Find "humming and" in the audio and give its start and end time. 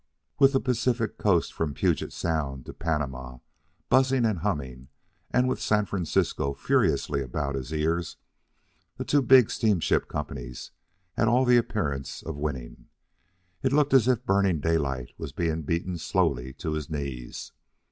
4.39-5.47